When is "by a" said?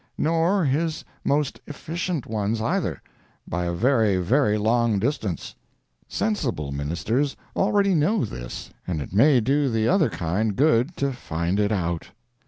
3.47-3.71